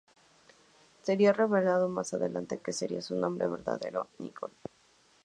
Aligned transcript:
Sería 1.03 1.31
revelado 1.31 1.87
más 1.87 2.15
adelante 2.15 2.57
que 2.59 2.73
sería 2.73 3.03
su 3.03 3.13
nombre 3.15 3.45
verdadero 3.47 4.07
Nicole. 4.17 4.55